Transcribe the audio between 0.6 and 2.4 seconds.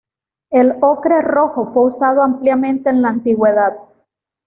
ocre rojo fue usado